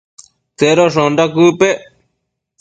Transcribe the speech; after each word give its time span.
Tsedoshonda 0.57 1.23
quëc 1.33 1.53
pec? 1.59 1.79